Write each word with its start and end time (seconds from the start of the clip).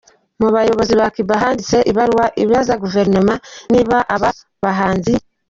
mu 0.41 0.47
bayobozi 0.55 0.93
ba 0.99 1.07
Cuba 1.15 1.33
banditse 1.41 1.77
ibaruwa 1.91 2.25
ibaza 2.43 2.73
Guverinoma 2.83 3.33
niba 3.71 3.97
aba 4.15 4.29
bahanzi. 4.63 5.13